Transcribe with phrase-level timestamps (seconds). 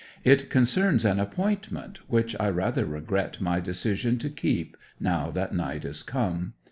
[0.23, 5.85] It concerns an appointment, which I rather regret my decision to keep now that night
[5.85, 6.53] is come.